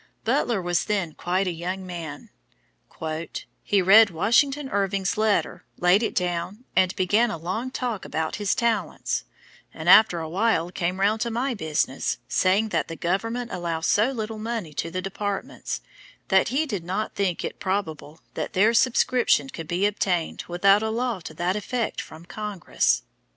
[0.23, 2.31] Butler was then quite a young man:
[3.61, 8.55] "He read Washington Irving's letter, laid it down, and began a long talk about his
[8.55, 9.25] talents,
[9.71, 14.11] and after a while came round to my business, saying that the Government allows so
[14.11, 15.81] little money to the departments,
[16.29, 20.89] that he did not think it probable that their subscription could be obtained without a
[20.89, 23.03] law to that effect from Congress."